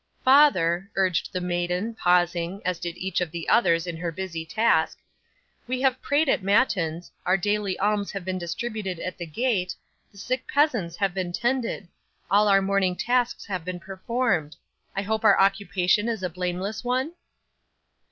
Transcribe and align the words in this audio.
'"Father," 0.23 0.89
urged 0.95 1.31
the 1.31 1.39
maiden, 1.39 1.93
pausing, 1.93 2.59
as 2.65 2.79
did 2.79 2.97
each 2.97 3.21
of 3.21 3.29
the 3.29 3.47
others, 3.47 3.85
in 3.85 3.95
her 3.97 4.11
busy 4.11 4.43
task, 4.43 4.97
"we 5.67 5.79
have 5.81 6.01
prayed 6.01 6.27
at 6.27 6.41
matins, 6.41 7.11
our 7.23 7.37
daily 7.37 7.77
alms 7.77 8.11
have 8.11 8.25
been 8.25 8.39
distributed 8.39 8.99
at 8.99 9.19
the 9.19 9.27
gate, 9.27 9.75
the 10.11 10.17
sick 10.17 10.47
peasants 10.47 10.95
have 10.95 11.13
been 11.13 11.31
tended, 11.31 11.87
all 12.31 12.47
our 12.47 12.63
morning 12.63 12.95
tasks 12.95 13.45
have 13.45 13.63
been 13.63 13.79
performed. 13.79 14.55
I 14.95 15.03
hope 15.03 15.23
our 15.23 15.39
occupation 15.39 16.09
is 16.09 16.23
a 16.23 16.31
blameless 16.31 16.83
one? 16.83 17.13